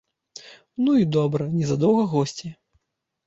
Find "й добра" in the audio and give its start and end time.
1.01-1.45